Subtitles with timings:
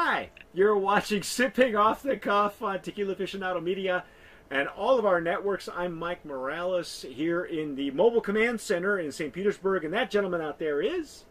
[0.00, 4.04] Hi, you're watching Sipping Off the Cuff on Tequila Aficionado Media
[4.48, 5.68] and all of our networks.
[5.74, 9.32] I'm Mike Morales here in the Mobile Command Center in St.
[9.32, 11.24] Petersburg, and that gentleman out there is.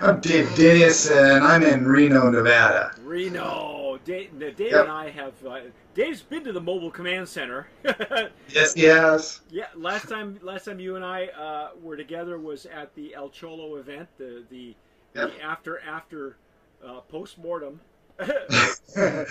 [0.00, 2.94] I'm Dave Dinius, and I'm in Reno, Nevada.
[3.02, 4.00] Reno.
[4.06, 4.80] Dave, Dave Yep.
[4.84, 5.34] and I have.
[5.46, 5.60] Uh,
[5.94, 7.68] Dave's been to the Mobile Command Center.
[8.48, 9.42] Yes, yes.
[9.50, 13.28] yeah, last time, last time you and I uh, were together was at the El
[13.28, 14.74] Cholo event, the the,
[15.14, 15.32] Yep.
[15.34, 16.38] the after after
[16.82, 17.78] uh, post mortem.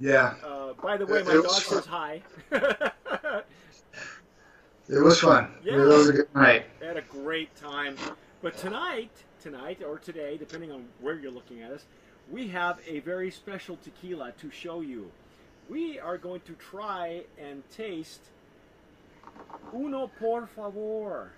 [0.00, 2.22] yeah, Uh, by the way, It- my it dog says hi.
[4.88, 5.48] it was fun.
[5.64, 5.74] Yeah.
[5.74, 6.64] It was a good night.
[6.80, 7.96] had a great time.
[8.42, 9.10] But tonight,
[9.42, 11.84] tonight or today, depending on where you're looking at us,
[12.30, 15.10] we have a very special tequila to show you.
[15.68, 18.20] We are going to try and taste
[19.74, 21.30] Uno por favor.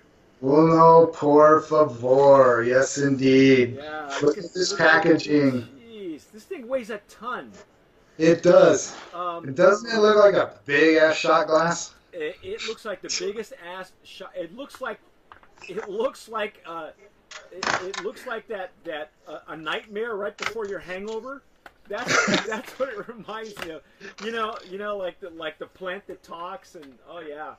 [0.42, 2.62] Uno por favor.
[2.64, 3.76] Yes, indeed.
[3.78, 5.68] Yeah, Look at this look packaging.
[6.18, 7.52] This thing weighs a ton.
[8.18, 8.94] It does.
[9.14, 11.94] Um, It doesn't it look like a big ass shot glass?
[12.12, 14.32] it, it looks like the biggest ass shot.
[14.36, 15.00] It looks like
[15.68, 16.90] it looks like uh,
[17.50, 21.42] it, it looks like that that uh, a nightmare right before your hangover.
[21.88, 23.82] That's that's what it reminds me of.
[24.24, 27.54] You know, you know, like the like the plant that talks, and oh yeah,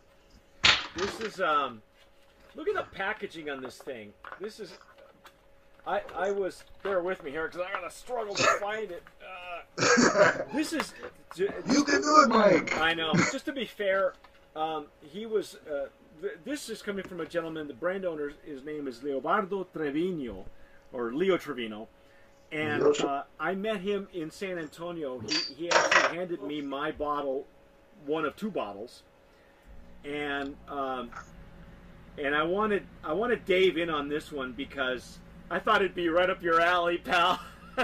[0.96, 1.82] this is um.
[2.56, 4.14] Look at the packaging on this thing.
[4.40, 4.74] This is.
[5.86, 9.04] I I was bear with me here because I gotta struggle to find it.
[9.76, 10.94] Uh, this is.
[11.36, 12.78] you can do it, Mike.
[12.78, 13.12] I know.
[13.32, 14.14] Just to be fair,
[14.56, 15.58] um, he was.
[15.68, 15.88] Uh,
[16.22, 17.68] th- this is coming from a gentleman.
[17.68, 20.46] The brand owner, his name is Leobardo Trevino,
[20.92, 21.88] or Leo Trevino,
[22.52, 25.20] and uh, I met him in San Antonio.
[25.20, 27.48] He he actually handed me my bottle,
[28.06, 29.02] one of two bottles,
[30.06, 31.10] and um,
[32.20, 35.18] and I wanted I wanted Dave in on this one because
[35.52, 37.40] I thought it'd be right up your alley, pal.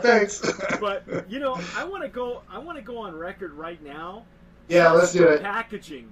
[0.00, 0.40] Thanks.
[0.80, 2.42] but you know, I want to go.
[2.50, 4.24] I want to go on record right now.
[4.68, 5.42] yeah, let's do it.
[5.42, 6.08] Packaging,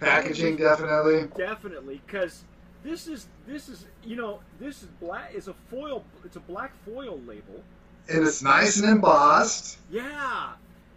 [0.00, 1.28] Packaging, definitely.
[1.36, 2.44] definitely, because
[2.82, 5.34] this is this is you know this is black.
[5.34, 6.04] Is a foil.
[6.24, 7.62] It's a black foil label.
[8.08, 9.78] And it's nice and embossed.
[9.90, 10.52] Yeah,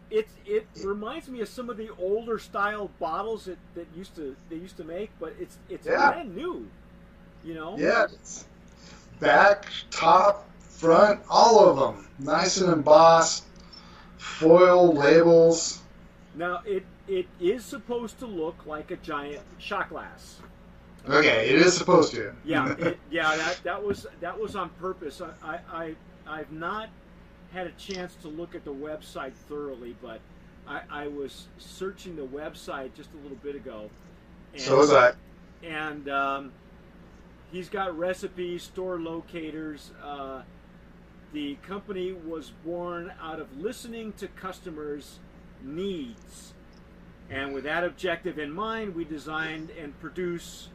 [0.09, 4.35] it it reminds me of some of the older style bottles that, that used to
[4.50, 6.12] they used to make, but it's it's Yeah.
[6.12, 6.66] brand new.
[7.44, 7.78] You know.
[7.78, 8.46] Yeah, it's
[9.20, 12.08] back, top, front, all of them.
[12.20, 13.46] Nice and embossed.
[14.18, 15.81] Foil labels.
[16.36, 20.40] Now it it is supposed to look like a giant shot glass.
[21.08, 22.34] Okay, it is supposed to.
[22.44, 25.22] Yeah, it, yeah, that, that was that was on purpose.
[25.22, 25.96] I, I, I
[26.28, 26.90] I've not
[27.53, 30.20] had a chance to look at the website thoroughly, but
[30.68, 33.90] I, I was searching the website just a little bit ago.
[34.53, 35.14] And, so was I.
[35.64, 36.52] And um,
[37.55, 39.91] he's got recipes, store locators.
[40.03, 40.41] Uh,
[41.31, 45.19] the company was born out of listening to customers'
[45.63, 46.53] needs.
[47.29, 50.67] And with that objective in mind, we designed and produce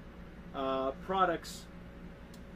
[0.55, 1.67] uh, products.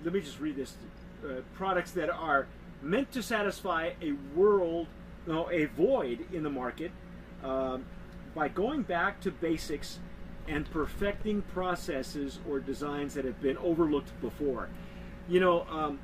[0.02, 0.74] Let me just read this:
[1.22, 2.46] uh, products that are
[2.82, 4.86] meant to satisfy a world,
[5.26, 6.92] no, a void in the market,
[7.42, 7.84] um,
[8.34, 9.98] by going back to basics
[10.46, 14.68] and perfecting processes or designs that have been overlooked before.
[15.28, 15.98] You know, um,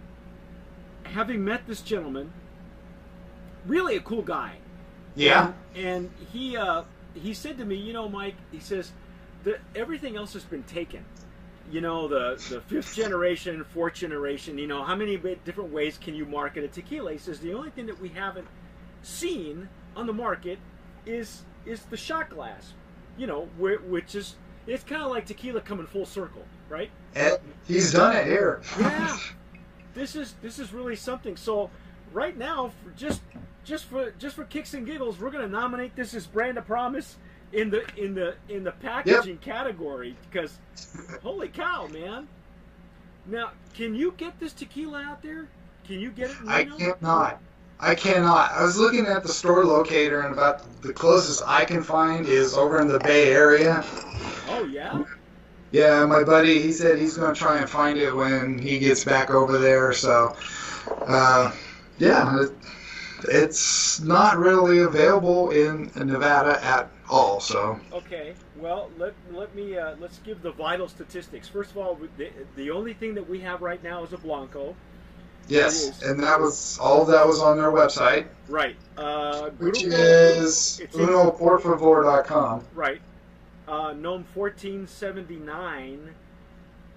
[1.05, 2.33] having met this gentleman,
[3.67, 4.57] really a cool guy.
[5.15, 5.53] Yeah.
[5.75, 6.85] And, and he uh,
[7.15, 8.93] he said to me, you know, Mike, he says
[9.75, 11.05] everything else has been taken.
[11.71, 14.59] You know, the the fifth generation, fourth generation.
[14.59, 17.13] You know, how many different ways can you market a tequila?
[17.13, 18.49] He says the only thing that we haven't
[19.03, 20.59] seen on the market
[21.07, 22.73] is is the shot glass.
[23.21, 24.37] You know, which is
[24.67, 26.91] it's kind of like tequila coming full circle, right?
[27.15, 27.37] And
[27.69, 28.63] he's done it here.
[28.79, 29.19] Yeah.
[29.95, 31.37] this is this is really something.
[31.37, 31.69] So
[32.15, 33.21] right now, for just
[33.63, 36.67] just for just for kicks and giggles, we're going to nominate this as brand of
[36.67, 37.19] promise
[37.53, 40.59] in the in the in the packaging category because
[41.23, 42.27] holy cow, man!
[43.27, 45.47] Now, can you get this tequila out there?
[45.85, 46.41] Can you get it?
[46.41, 47.39] In I cannot.
[47.81, 48.53] I cannot.
[48.53, 52.55] I was looking at the store locator, and about the closest I can find is
[52.55, 53.85] over in the Bay Area.
[54.49, 55.03] Oh yeah.
[55.73, 59.05] Yeah, my buddy, he said he's going to try and find it when he gets
[59.05, 59.93] back over there.
[59.93, 60.35] So,
[61.07, 61.53] uh,
[61.99, 62.51] yeah, it,
[63.29, 67.39] it's not really available in Nevada at all.
[67.41, 68.35] So, Okay.
[68.57, 71.49] Well, let let me uh, let's give the vital statistics.
[71.49, 74.75] First of all, the, the only thing that we have right now is a blanco.
[75.51, 78.77] Yes, and that was all that was on their website, Right.
[78.97, 82.65] Uh, which is unoporfavor.com.
[82.75, 83.01] Right.
[83.67, 86.15] Uh, NOM 1479,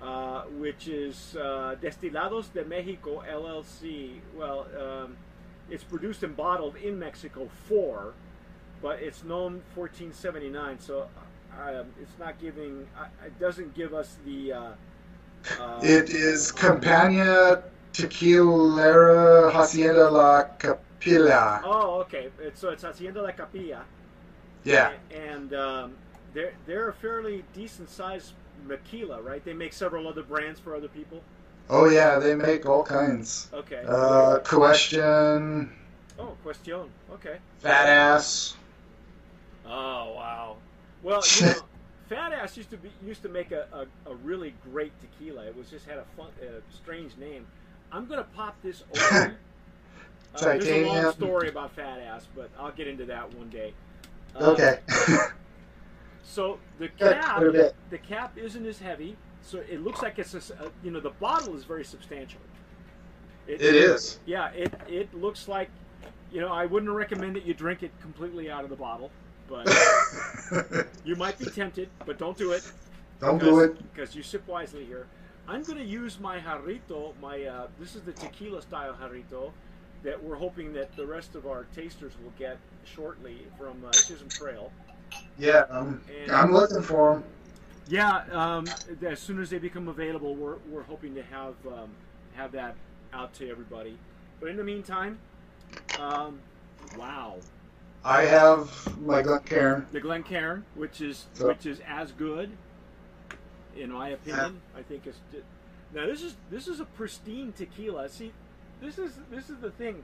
[0.01, 4.19] uh, which is uh, Destilados de Mexico LLC.
[4.35, 5.17] Well, um,
[5.69, 8.13] it's produced and bottled in Mexico for,
[8.81, 10.79] but it's NOM 1479.
[10.79, 11.07] So
[11.59, 12.87] uh, it's not giving.
[12.97, 14.53] Uh, it doesn't give us the.
[14.53, 14.71] Uh,
[15.59, 21.61] uh, It is Compañía Tequilera Hacienda La Capilla.
[21.63, 22.29] oh, okay.
[22.39, 23.83] It's, so it's Hacienda La Capilla.
[24.63, 24.93] Yeah.
[25.11, 25.93] And um,
[26.33, 28.33] they're they're a fairly decent sized
[28.65, 29.43] maquila, right?
[29.43, 31.21] They make several other brands for other people.
[31.69, 33.49] Oh yeah, they make all kinds.
[33.53, 33.83] Okay.
[33.87, 35.71] Uh, question,
[36.19, 36.89] oh, question.
[37.11, 37.37] Okay.
[37.59, 38.55] fat ass.
[39.65, 40.57] Oh wow.
[41.03, 41.53] Well, you know,
[42.09, 45.45] Fat Ass used to be used to make a, a, a really great tequila.
[45.45, 47.45] It was just had a fun, a strange name.
[47.93, 49.35] I'm gonna pop this open.
[50.35, 53.73] Uh, there's a long story about Fat Ass, but I'll get into that one day.
[54.35, 54.79] Uh, Okay.
[56.25, 57.75] So the cap, quite a bit.
[57.89, 61.09] the cap isn't as heavy, so it looks like it's a, uh, you know the
[61.11, 62.39] bottle is very substantial.
[63.45, 64.19] it is.
[64.25, 65.69] Yeah, it it looks like
[66.31, 69.11] you know I wouldn't recommend that you drink it completely out of the bottle,
[69.49, 69.67] but
[71.05, 72.71] you might be tempted, but don't do it.
[73.19, 73.77] Don't do it.
[73.93, 75.07] because you sip wisely here.
[75.47, 77.13] I'm going to use my jarrito.
[77.21, 79.51] My uh, this is the tequila style jarrito
[80.03, 84.29] that we're hoping that the rest of our tasters will get shortly from uh, Chisholm
[84.29, 84.71] Trail.
[85.37, 86.01] Yeah, um,
[86.31, 87.23] I'm looking for them.
[87.87, 88.65] Yeah, um,
[89.05, 91.89] as soon as they become available, we're, we're hoping to have um,
[92.35, 92.75] have that
[93.13, 93.97] out to everybody.
[94.39, 95.19] But in the meantime,
[95.99, 96.39] um,
[96.97, 97.35] wow,
[98.03, 98.69] I have
[99.01, 99.85] my Glencairn.
[99.91, 102.49] the Glencairn, which is So- which is as good,
[103.77, 104.61] in my opinion.
[104.77, 105.17] I think it's
[105.93, 108.09] now this is this is a pristine tequila.
[108.09, 108.31] See,
[108.81, 110.03] this is this is the thing.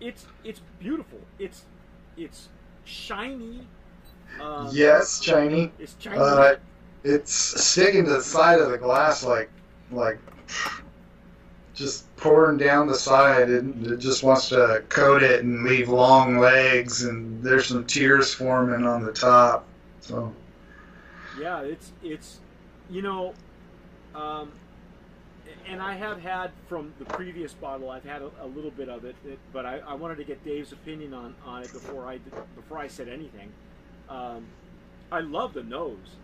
[0.00, 1.18] It's it's beautiful.
[1.38, 1.64] It's
[2.16, 2.48] it's
[2.84, 3.66] shiny.
[4.40, 5.72] Um, Yes, shiny.
[5.78, 6.18] it's shiny.
[6.18, 6.56] Uh,
[7.02, 9.50] it's sticking to the side of the glass like,
[9.90, 10.18] like,
[11.74, 13.50] just pouring down the side.
[13.50, 18.32] It, it just wants to coat it and leave long legs, and there's some tears
[18.34, 19.64] forming on the top.
[20.00, 20.32] So,
[21.38, 22.40] Yeah, it's it's
[22.88, 23.34] you know,
[24.14, 24.52] um,
[25.66, 27.90] and I have had from the previous bottle.
[27.90, 30.44] I've had a, a little bit of it, it but I, I wanted to get
[30.44, 33.54] Dave's opinion on, on it before I did, before I said anything.
[34.08, 34.46] Um,
[35.12, 36.18] I love the nose.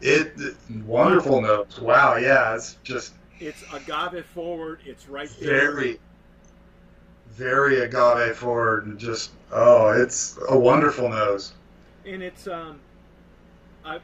[0.00, 1.78] it, it wonderful nose.
[1.80, 4.80] Wow, yeah, it's just It's agave forward.
[4.84, 5.72] It's right there.
[5.72, 6.00] very,
[7.28, 11.54] very agave forward, and just oh, it's a wonderful nose.
[12.04, 12.80] and it's um,
[13.84, 13.98] I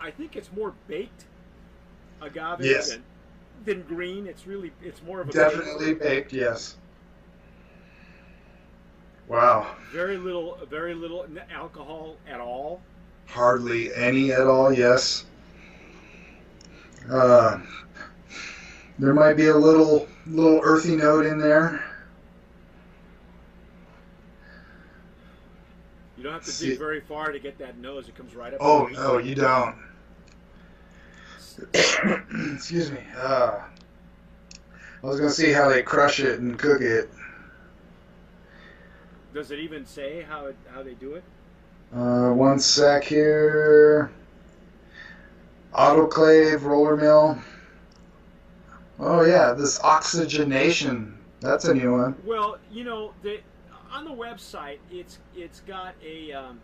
[0.00, 1.24] I think it's more baked
[2.22, 2.90] agave Yes.
[2.90, 3.02] than
[3.64, 4.26] than green.
[4.26, 6.76] It's really it's more of a Definitely baked, yes.
[9.28, 9.74] Wow.
[9.92, 12.80] very little very little alcohol at all.
[13.26, 15.24] Hardly any at all, yes.
[17.10, 17.58] Uh,
[18.98, 21.82] there might be a little little earthy note in there.
[26.16, 28.08] You don't have to See- dig very far to get that nose.
[28.08, 28.60] It comes right up.
[28.62, 29.74] Oh no, you don't.
[32.54, 33.00] Excuse me.
[33.18, 33.60] Uh,
[35.02, 37.08] I was gonna see how they crush it and cook it.
[39.32, 41.24] Does it even say how it, how they do it?
[41.94, 44.10] Uh, one sec here.
[45.74, 47.38] Autoclave roller mill.
[48.98, 51.18] Oh yeah, this oxygenation.
[51.40, 52.16] That's a new one.
[52.24, 53.40] Well, you know, the,
[53.92, 56.60] on the website, it's it's got a, um,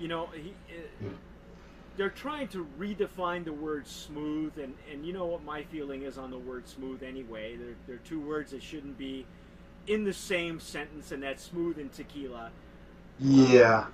[0.00, 1.08] you know, he, uh,
[1.96, 6.16] they're trying to redefine the word smooth, and, and you know what my feeling is
[6.18, 7.56] on the word smooth anyway.
[7.56, 9.26] They're, they're two words that shouldn't be
[9.86, 12.50] in the same sentence, and that's smooth and tequila.
[13.20, 13.86] Yeah.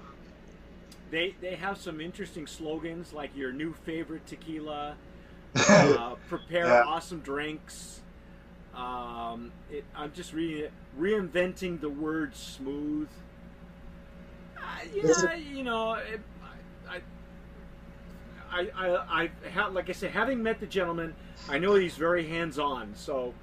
[1.10, 4.94] They they have some interesting slogans like your new favorite tequila,
[5.56, 6.82] uh, prepare Yeah.
[6.87, 8.00] awesome drinks.
[8.78, 10.73] Um, it, I'm just reading it.
[10.99, 13.08] Reinventing the word smooth.
[14.56, 14.61] Uh,
[14.94, 16.20] yeah, you know, it,
[16.88, 17.00] I,
[18.50, 21.16] I, I, I, I ha, like I said, having met the gentleman,
[21.49, 22.94] I know he's very hands-on.
[22.94, 23.35] So,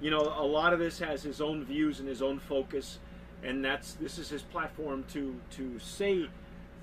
[0.00, 2.98] you know, a lot of this has his own views and his own focus,
[3.44, 6.28] and that's this is his platform to to say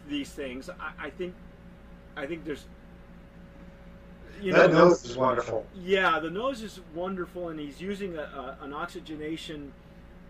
[0.08, 0.70] these things.
[0.70, 1.34] I, I think,
[2.15, 2.65] I think there's,
[4.41, 5.65] you that know, nose is wonderful.
[5.74, 9.72] yeah, the nose is wonderful, and he's using a, a, an oxygenation.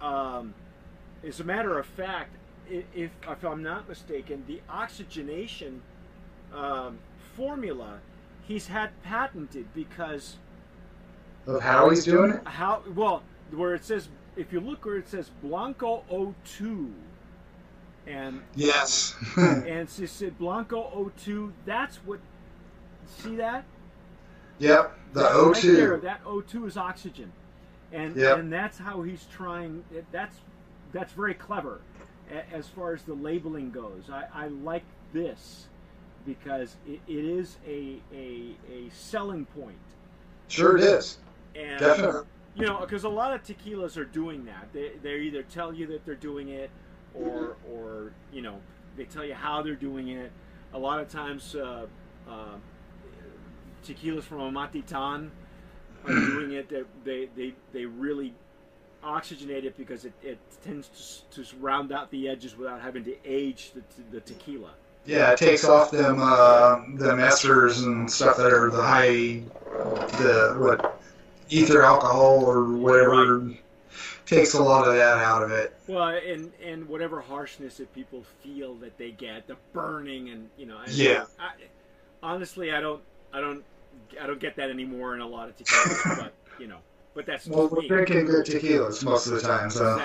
[0.01, 0.53] Um,
[1.27, 2.35] as a matter of fact,
[2.69, 5.81] if, if I'm not mistaken, the oxygenation
[6.53, 6.99] um,
[7.35, 7.99] formula
[8.41, 10.37] he's had patented because
[11.45, 12.41] Of how he's doing it?
[12.45, 16.91] how well where it says if you look where it says Blanco O2
[18.07, 19.15] and Yes.
[19.37, 22.19] and it said Blanco O2 that's what
[23.05, 23.63] see that
[24.59, 24.95] yep.
[25.13, 26.01] The That right there, O2.
[26.03, 27.31] that O2 is oxygen.
[27.91, 28.37] and Yep.
[28.39, 29.83] and that's how he's trying.
[30.11, 30.37] That's
[30.91, 31.81] that's very clever
[32.51, 34.09] as far as the labeling goes.
[34.11, 35.67] I, I like this
[36.25, 39.77] because it, it is a, a a selling point.
[40.47, 41.17] Sure it is.
[41.55, 42.25] And Definitely.
[42.55, 44.67] you know, because a lot of tequilas are doing that.
[44.73, 46.69] They they either tell you that they're doing it,
[47.15, 48.59] or or you know
[48.95, 50.31] they tell you how they're doing it.
[50.73, 51.87] A lot of times, uh,
[52.29, 52.55] uh,
[53.83, 55.29] tequilas from Amatitan
[56.05, 56.69] are doing it.
[57.03, 58.33] They they they, really
[59.03, 63.15] oxygenate it because it, it tends to, to round out the edges without having to
[63.25, 63.81] age the,
[64.11, 64.71] the tequila.
[65.05, 69.41] Yeah, it takes off them uh, them esters and stuff that are the high
[70.17, 71.01] the what
[71.49, 73.49] ether alcohol or whatever
[74.29, 75.73] takes a lot of that out of it.
[75.87, 80.65] Well, and and whatever harshness that people feel that they get, the burning, and you
[80.65, 81.25] know, I, Yeah.
[81.39, 81.51] I,
[82.21, 83.01] honestly, I don't,
[83.33, 83.63] I don't,
[84.21, 86.77] I don't get that anymore in a lot of tequilas, but you know,
[87.13, 87.87] but that's just Well, we're me.
[87.87, 89.97] drinking good tequilas most of the time, so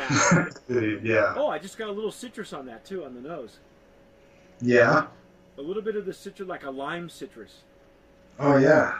[1.02, 3.58] yeah, Oh, I just got a little citrus on that too on the nose.
[4.60, 5.06] yeah.
[5.56, 7.62] A little bit of the citrus, like a lime citrus.
[8.40, 8.98] Oh yeah.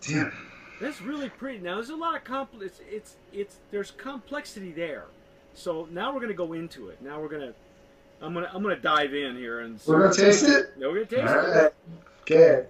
[0.00, 0.32] Damn.
[0.80, 1.58] That's really pretty.
[1.58, 2.62] Now there's a lot of compl.
[2.62, 5.06] It's it's it's there's complexity there.
[5.54, 7.00] So now we're gonna go into it.
[7.02, 7.54] Now we're gonna,
[8.22, 9.80] I'm gonna I'm gonna dive in here and.
[9.86, 10.66] We're gonna taste it.
[10.78, 11.62] Yeah, we're gonna All taste it.
[11.62, 11.72] right.
[12.22, 12.66] Okay.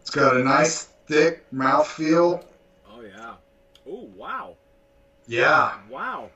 [0.00, 2.44] It's got a nice thick mouthfeel.
[2.90, 3.34] Oh yeah.
[3.88, 4.56] Oh wow.
[5.26, 5.74] Yeah.
[5.88, 6.30] Wow.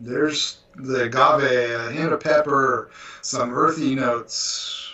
[0.00, 2.90] There's the agave, a hint of pepper,
[3.20, 4.91] some earthy notes.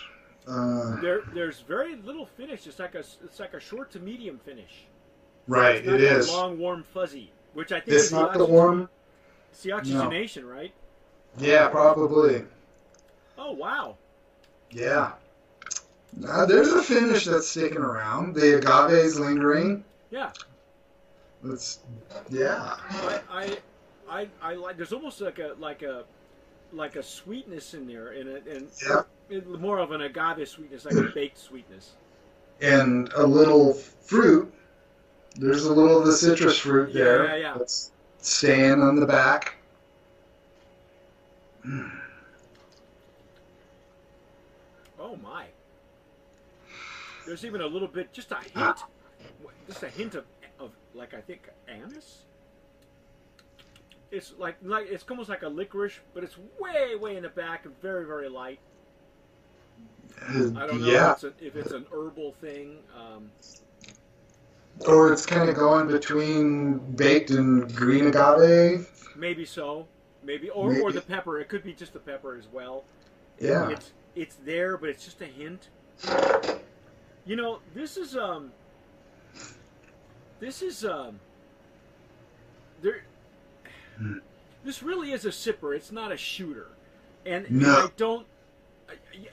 [0.49, 2.65] Uh, There, there's very little finish.
[2.65, 4.85] It's like a, it's like a short to medium finish.
[5.47, 6.29] right, It's not it that is.
[6.31, 8.89] long, warm, fuzzy, which I think It's is not the oxygen- warm.
[9.51, 10.73] It's the oxygenation, right?
[11.37, 12.43] Yeah, probably.
[13.37, 13.97] Oh wow.
[14.71, 15.13] Yeah.
[16.17, 18.33] Now, there's a finish that's sticking around.
[18.35, 19.83] The agave is lingering.
[20.11, 20.31] Yeah.
[21.45, 21.79] It's,
[22.29, 22.75] yeah.
[22.89, 23.57] I, I,
[24.09, 24.75] I, I like.
[24.77, 26.03] There's almost like a like a
[26.73, 29.01] like a sweetness in there, and it, and Yeah.
[29.59, 31.91] More of an agave sweetness, like a baked sweetness.
[32.61, 34.51] And a little fruit.
[35.35, 37.25] There's a little of the citrus fruit Yeah, there.
[37.25, 37.57] yeah, yeah.
[37.57, 39.55] That's staying on the back.
[44.99, 45.45] Oh my.
[47.25, 48.87] There's even a little bit, just a hint, Ah.
[49.67, 50.25] just a hint of,
[50.59, 52.23] of like I think anise.
[54.11, 57.65] It's like like it's almost like a licorice, but it's way way in the back
[57.65, 58.59] and very very light.
[60.29, 61.11] I don't know yeah.
[61.11, 62.77] if, it's a, if it's an herbal thing.
[62.95, 63.31] Um,
[64.87, 68.87] Or it's kind of going between baked and green agave.
[69.15, 69.87] maybe so,
[70.23, 71.39] maybe or, or the pepper.
[71.39, 72.83] It could be just the pepper as well.
[73.39, 73.69] Yeah.
[73.69, 75.69] It's it's there, but it's just a hint.
[77.25, 78.51] You know, this is um
[80.39, 81.19] this is um
[82.81, 83.03] there
[84.63, 85.75] this really is a sipper.
[85.75, 86.67] It's not a shooter.
[87.25, 87.69] And No.
[87.69, 88.25] I don't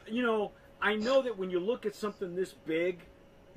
[0.07, 0.50] you know,
[0.87, 3.00] I know that when you look at something this big,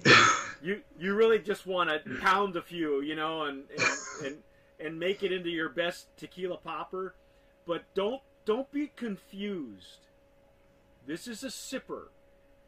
[0.64, 4.36] you you really just want to pound a few, you know, and and, and
[4.80, 7.14] and make it into your best tequila popper,
[7.68, 10.08] but don't don't be confused.
[11.06, 12.06] This is a sipper,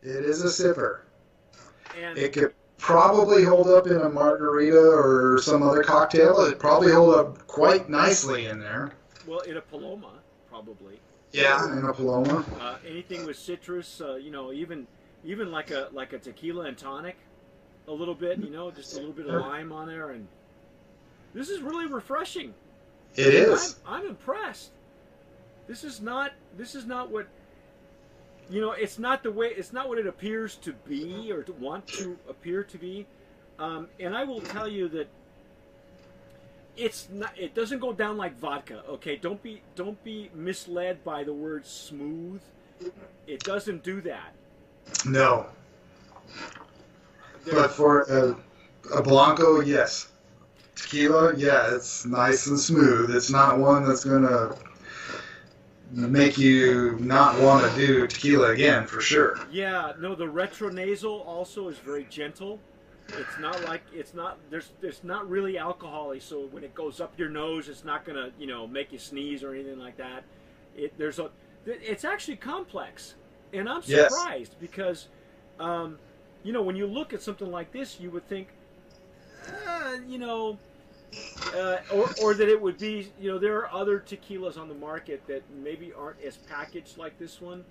[0.03, 1.01] It is a sipper.
[1.99, 6.39] and It could probably hold up in a margarita or some other cocktail.
[6.41, 8.91] It'd probably hold up quite nicely in there.
[9.25, 10.99] well, in a paloma, probably.
[11.31, 12.45] Yeah, in a Paloma.
[12.59, 14.87] Uh, anything with citrus, uh, you know, even
[15.23, 17.15] even like a like a tequila and tonic,
[17.87, 20.27] a little bit, you know, just a little bit of lime on there, and
[21.33, 22.53] this is really refreshing.
[23.15, 23.79] It is.
[23.85, 24.71] I'm, I'm impressed.
[25.67, 26.33] This is not.
[26.57, 27.27] This is not what.
[28.49, 29.47] You know, it's not the way.
[29.47, 33.05] It's not what it appears to be or to want to appear to be.
[33.59, 35.07] Um, and I will tell you that
[36.81, 37.37] it's not.
[37.37, 38.83] It doesn't go down like vodka.
[38.89, 42.41] Okay, don't be don't be misled by the word smooth.
[43.27, 44.33] It doesn't do that.
[45.05, 45.45] No.
[47.45, 48.35] There- But for a,
[48.97, 50.07] a Blanco, yes.
[50.75, 53.15] Tequila, yeah, it's nice and smooth.
[53.15, 54.57] It's not one that's going to
[55.91, 59.37] make you not want to do tequila again, for sure.
[59.51, 62.59] Yeah, no, the retronasal also is very gentle.
[63.17, 67.17] It's not like it's not there's there's not really alcoholy, so when it goes up
[67.17, 70.23] your nose, it's not gonna you know make you sneeze or anything like that.
[70.75, 71.29] It there's a
[71.65, 73.15] it's actually complex,
[73.53, 74.29] and I'm Yes.
[74.29, 75.07] surprised because,
[75.59, 75.99] um,
[76.43, 78.47] you know, when you look at something like this, you would think,
[79.47, 80.57] uh, you know,
[81.53, 84.75] uh, or, or that it would be, you know, there are other tequilas on the
[84.75, 87.65] market that maybe aren't as packaged like this one,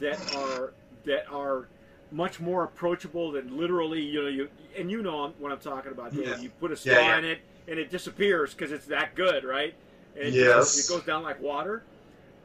[0.00, 0.72] that are
[1.04, 1.68] that are
[2.10, 6.12] much more approachable than literally, you know, you and you know what I'm talking about.
[6.14, 6.38] Yeah.
[6.40, 9.74] You put a straw Yeah, in it and it disappears because it's that good, right?
[10.16, 10.78] And it, Yes.
[10.78, 11.82] it goes down like water.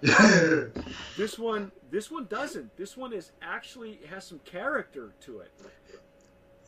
[1.18, 2.76] This one, this one doesn't.
[2.78, 5.52] This one is actually has some character to it.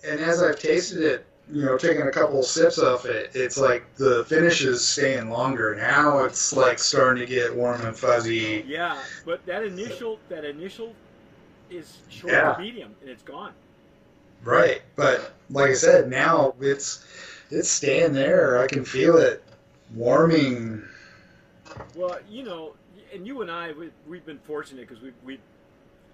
[0.03, 3.93] and as I've tasted it, you know, taking a couple sips of it, it's like
[3.95, 5.75] the finish is staying longer.
[5.75, 8.63] Now it's like starting to get warm and fuzzy.
[8.67, 10.93] Yeah, but that initial, that initial,
[11.71, 12.53] is short Yeah.
[12.53, 13.53] to medium, and it's gone.
[14.43, 14.81] Right.
[14.95, 17.05] But like I said, now it's
[17.49, 18.59] it's staying there.
[18.59, 19.43] I can feel it
[19.93, 20.83] warming.
[21.95, 22.73] Well, you know,
[23.13, 25.39] and you and I, we, we've been fortunate because we we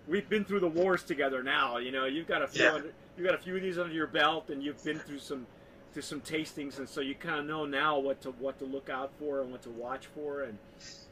[0.07, 1.43] we've been through the wars together.
[1.43, 2.73] Now, you know, you've got a few, Yeah.
[2.73, 5.45] under, you've got a few of these under your belt, and you've been through some
[5.93, 8.89] through some tastings, and so you kind of know now what to what to look
[8.89, 10.57] out for and what to watch for, and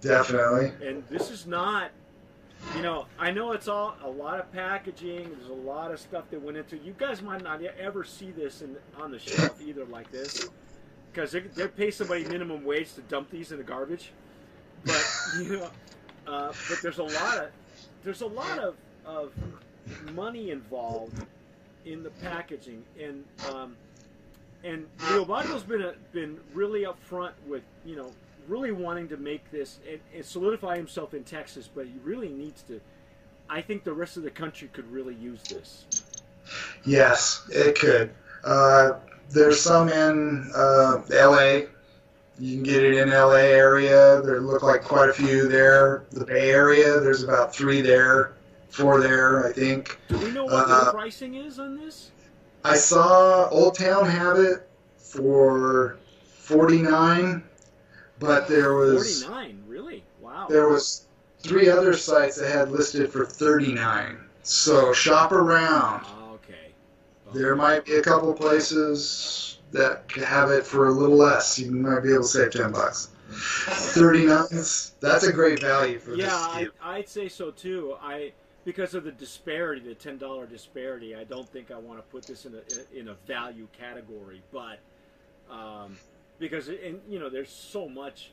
[0.01, 0.71] Definitely.
[0.85, 1.91] and this is not.
[2.75, 5.29] You know, I know it's all a lot of packaging.
[5.29, 6.77] There's a lot of stuff that went into.
[6.77, 10.49] You guys might not ever see this in, on the shelf either, like this,
[11.11, 14.11] because they, they pay somebody minimum wage to dump these in the garbage.
[14.83, 15.05] But
[15.37, 15.69] you know,
[16.27, 17.49] uh, but there's a lot of
[18.03, 19.33] there's a lot of, of
[20.13, 21.25] money involved
[21.85, 23.75] in the packaging, and um,
[24.63, 28.11] and Leobardo's been a, been really upfront with you know
[28.47, 32.61] really wanting to make this and, and solidify himself in Texas, but he really needs
[32.63, 32.79] to.
[33.49, 35.85] I think the rest of the country could really use this.
[36.83, 38.11] Yes, it could.
[38.43, 38.93] Uh,
[39.29, 41.67] there's some in uh, L.A.
[42.37, 43.43] You can get it in L.A.
[43.43, 44.21] area.
[44.21, 46.05] There look like quite a few there.
[46.11, 48.33] The Bay Area, there's about three there,
[48.69, 49.99] four there, I think.
[50.09, 52.11] Do we know what Uh, the pricing is on this?
[52.63, 55.97] I saw Old Town have it for
[56.39, 57.43] 49,
[58.25, 60.03] but there was Forty nine, really?
[60.21, 60.47] Wow.
[60.49, 61.07] there was
[61.39, 64.17] three other sites that had listed for 39.
[64.43, 66.05] So shop around.
[66.33, 66.71] Okay.
[67.33, 71.59] There might be a couple places that have it for a little less.
[71.59, 73.09] You might be able to save 10 bucks.
[73.29, 74.45] 39
[74.99, 76.71] that's a great value for Yeah, this deal.
[76.81, 77.95] I'd say so too.
[78.01, 78.31] I
[78.65, 81.15] because of the disparity, the ten dollar disparity.
[81.15, 84.79] I don't think I want to put this in a in a value category, but
[85.49, 85.97] um,
[86.39, 88.31] because and you know, there's so much.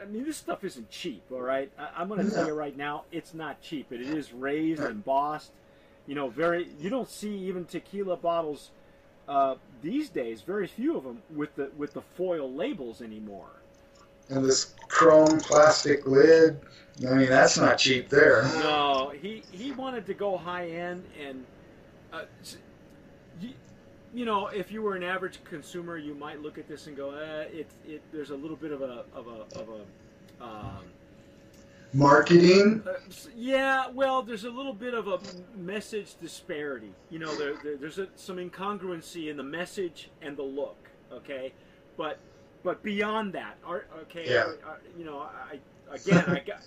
[0.00, 1.22] I mean, this stuff isn't cheap.
[1.32, 3.92] All right, I, I'm going to tell you right now, it's not cheap.
[3.92, 5.52] It is raised, and embossed.
[6.06, 6.68] You know, very.
[6.78, 8.70] You don't see even tequila bottles
[9.28, 10.42] uh, these days.
[10.42, 13.50] Very few of them with the with the foil labels anymore.
[14.30, 16.60] And this chrome plastic lid,
[17.08, 18.42] I mean, that's not cheap there.
[18.56, 21.46] No, he he wanted to go high end, and
[22.12, 22.24] uh,
[24.14, 27.10] you, know, if you were an average consumer, you might look at this and go,
[27.12, 30.44] eh, it it there's a little bit of a of a of a.
[30.44, 30.84] Um,
[31.94, 32.92] Marketing, uh,
[33.34, 35.18] yeah, well, there's a little bit of a
[35.56, 36.92] message disparity.
[37.08, 40.76] You know, there, there, there's a, some incongruency in the message and the look.
[41.10, 41.52] Okay,
[41.96, 42.18] but
[42.62, 44.40] but beyond that, are, okay, Yeah.
[44.42, 45.58] are- are- you know, I
[45.90, 46.60] again, I got.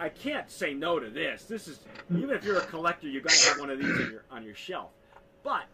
[0.00, 1.44] I can't say no to this.
[1.44, 1.78] This is
[2.10, 4.42] even if you're a collector, you got to have one of these on your on
[4.44, 4.90] your shelf.
[5.44, 5.64] But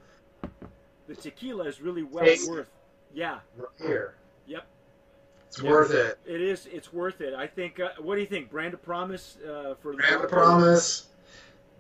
[1.11, 2.51] the tequila is really well Taste it.
[2.53, 2.71] worth.
[3.13, 3.41] Yeah,
[3.79, 4.15] here.
[4.47, 4.65] Yep.
[5.49, 5.71] It's Yeah.
[5.71, 6.19] worth it.
[6.25, 6.67] it is.
[6.73, 7.35] It's worth it.
[7.35, 7.81] I think.
[7.81, 8.49] Uh, what do you think?
[8.51, 11.07] Brand of Promise uh, for Brand of Promise.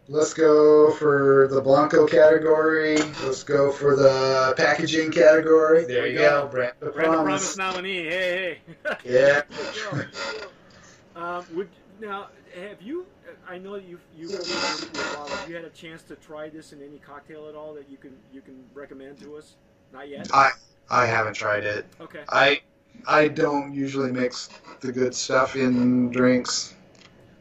[0.08, 2.96] Let's go for the Blanco category.
[3.24, 5.84] Let's go for the packaging category.
[5.84, 6.48] There you go.
[6.48, 7.54] Brand of Brand of Promise.
[7.54, 8.02] Promise nominee.
[8.08, 8.96] Hey, hey.
[9.04, 9.42] Yeah.
[11.16, 11.68] Um, would
[12.00, 13.04] now have you?
[13.50, 16.98] I know that you've you have you had a chance to try this in any
[16.98, 19.56] cocktail at all that you can you can recommend to us?
[19.92, 20.28] Not yet.
[20.32, 20.50] I
[20.88, 21.84] I haven't tried it.
[22.00, 22.22] Okay.
[22.28, 22.60] I
[23.08, 26.76] I don't usually mix the good stuff in drinks.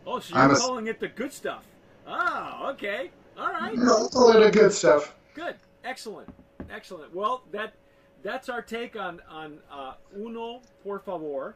[0.08, 1.67] Oh, so you're I'm a- calling it the good stuff.
[2.08, 3.12] Oh, okay.
[3.38, 3.78] All right.
[3.78, 5.13] No, it's a good stuff.
[5.36, 5.58] Good.
[5.84, 6.28] Excellent.
[6.72, 7.13] Excellent.
[7.13, 7.74] Well, that
[8.24, 11.56] that's our take on on uh, uno por favor.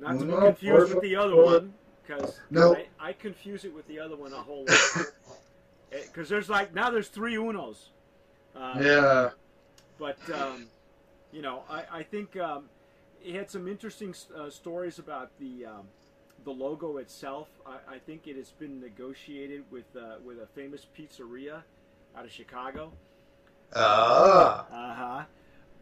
[0.00, 1.72] Not to be confused with the other one,
[2.06, 2.74] because No.
[2.76, 5.06] I, I confuse it with the other one a whole lot.
[5.90, 7.88] Because there's like now there's three unos.
[8.56, 9.30] Uh, Yeah.
[9.98, 10.66] But um,
[11.32, 12.64] you know, I I think um,
[13.22, 15.66] it had some interesting uh, stories about the.
[15.66, 15.88] Um,
[16.44, 20.84] the logo itself, I, I think it has been negotiated with uh, with a famous
[20.98, 21.62] pizzeria
[22.16, 22.90] out of Chicago.
[23.76, 24.66] Ah.
[24.70, 25.24] Uh huh.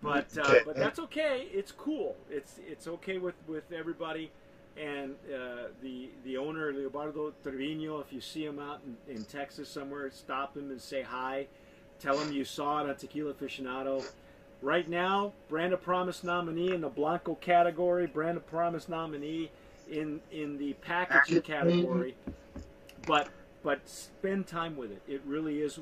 [0.02, 0.61] But uh, Okay.
[0.66, 1.48] but that's okay.
[1.52, 2.14] It's cool.
[2.28, 4.30] It's it's okay with with everybody.
[4.76, 9.68] And uh, the the owner Leobardo Trevino, if you see him out in, in Texas
[9.68, 11.46] somewhere, stop him and say hi.
[11.98, 14.02] Tell him you saw it on Tequila Aficionado.
[14.62, 19.50] right now, Brand of Promise nominee in the Blanco category, Brand of Promise nominee
[19.90, 22.14] in in the packaging category.
[23.06, 23.28] But
[23.62, 25.02] but spend time with it.
[25.06, 25.78] It really is.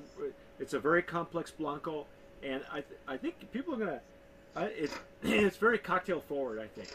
[0.59, 2.07] It's a very complex Blanco,
[2.42, 4.01] and I th- I think people are gonna.
[4.57, 4.90] I, it,
[5.22, 6.59] it's very cocktail forward.
[6.59, 6.88] I think.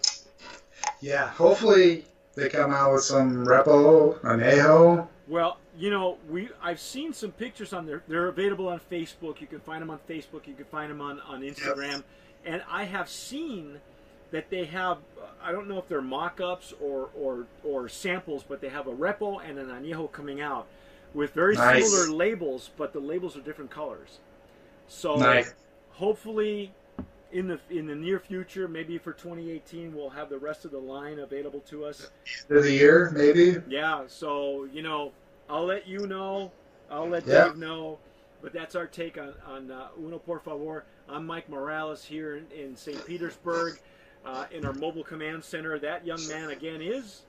[1.04, 5.06] Yeah, hopefully they come out with some repo, anejo.
[5.28, 8.04] Well, you know, we I've seen some pictures on there.
[8.08, 9.42] They're available on Facebook.
[9.42, 10.48] You can find them on Facebook.
[10.48, 12.04] You can find them on on Instagram,
[12.46, 13.82] and I have seen
[14.32, 15.00] that they have.
[15.44, 19.46] I don't know if they're mock-ups or or or samples, but they have a repo
[19.46, 20.68] and an añejo coming out
[21.14, 21.86] with very nice.
[21.86, 24.20] similar labels, but the labels are different colors.
[24.88, 25.54] So nice.
[25.92, 26.72] hopefully
[27.34, 30.80] in the in the near future, maybe for 2018, we'll have the rest of the
[30.80, 32.12] line available to us.
[32.48, 33.58] For the year, maybe.
[33.68, 34.04] Yeah.
[34.08, 35.12] So you know,
[35.50, 36.52] I'll let you know.
[36.90, 37.46] I'll let yeah.
[37.46, 37.98] Dave know.
[38.42, 40.86] But that's our take on on uh, Uno Por Favor.
[41.10, 43.06] I'm Mike Morales here in, in St.
[43.06, 43.80] Petersburg,
[44.26, 45.78] uh, in our mobile command center.
[45.80, 47.24] That young man again is.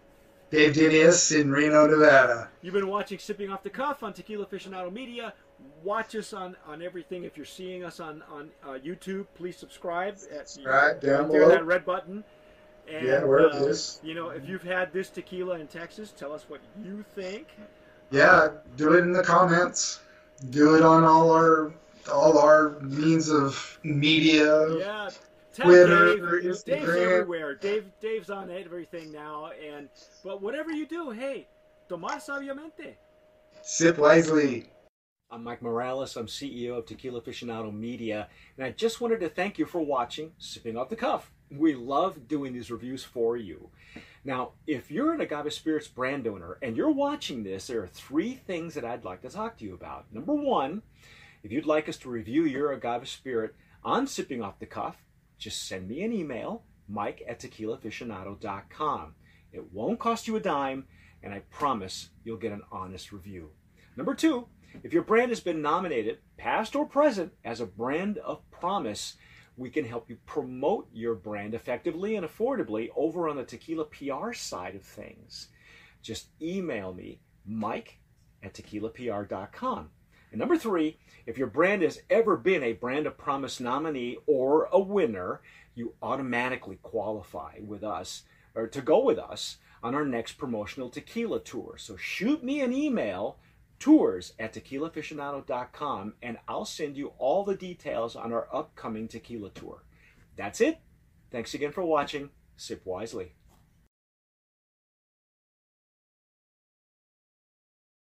[0.50, 2.48] Dave Dinius in Reno, Nevada.
[2.62, 5.32] You've been watching Sipping Off the Cuff on Tequila Aficionado Media
[5.82, 7.24] watch us on, on everything.
[7.24, 10.16] If you're seeing us on on uh, YouTube, please subscribe.
[10.36, 11.48] At, subscribe you know, down below.
[11.48, 12.24] that red button.
[12.90, 16.32] And, yeah, where uh, is You know, if you've had this tequila in Texas, tell
[16.32, 17.48] us what you think.
[18.10, 20.00] Yeah, do it in the comments.
[20.50, 21.72] Do it on all our
[22.12, 24.76] all our means of media.
[24.76, 25.10] Yeah.
[25.54, 26.64] Tell Twitter, Dave, Instagram.
[26.64, 27.54] Dave's everywhere.
[27.54, 29.88] Dave, Dave's on everything now, and
[30.24, 31.46] but whatever you do, hey,
[31.88, 32.96] tomar sabiamente.
[33.62, 34.66] Sip wisely.
[35.34, 36.16] I'm Mike Morales.
[36.16, 40.30] I'm CEO of Tequila Aficionado Media, and I just wanted to thank you for watching
[40.38, 41.32] Sipping Off the Cuff.
[41.50, 43.70] We love doing these reviews for you.
[44.24, 48.34] Now, if you're an Agave Spirits brand owner and you're watching this, there are three
[48.34, 50.04] things that I'd like to talk to you about.
[50.12, 50.82] Number one,
[51.42, 55.02] if you'd like us to review your Agave Spirit on Sipping Off the Cuff,
[55.36, 59.16] just send me an email, mike at tequilaaficionado.com.
[59.52, 60.86] It won't cost you a dime,
[61.24, 63.50] and I promise you'll get an honest review.
[63.96, 64.48] Number two,
[64.82, 69.16] if your brand has been nominated, past or present, as a brand of promise,
[69.56, 74.32] we can help you promote your brand effectively and affordably over on the tequila PR
[74.32, 75.48] side of things.
[76.02, 77.98] Just email me, mike
[78.42, 79.90] at tequilapr.com.
[80.30, 84.68] And number three, if your brand has ever been a Brand of Promise nominee or
[84.72, 85.40] a winner,
[85.74, 91.40] you automatically qualify with us or to go with us on our next promotional tequila
[91.40, 91.76] tour.
[91.78, 93.38] So shoot me an email
[93.84, 99.84] tours at tequilaaficionado.com and I'll send you all the details on our upcoming tequila tour.
[100.36, 100.78] That's it.
[101.30, 102.30] Thanks again for watching.
[102.56, 103.34] Sip wisely.